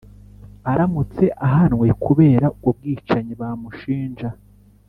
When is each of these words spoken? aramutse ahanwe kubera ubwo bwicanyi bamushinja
aramutse 0.71 1.25
ahanwe 1.47 1.87
kubera 2.03 2.45
ubwo 2.53 2.69
bwicanyi 2.77 3.33
bamushinja 3.41 4.29